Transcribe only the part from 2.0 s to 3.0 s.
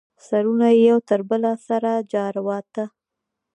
جارواته.